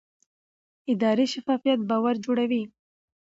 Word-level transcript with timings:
اداري 0.91 1.25
شفافیت 1.33 1.79
باور 1.89 2.15
جوړوي 2.25 2.63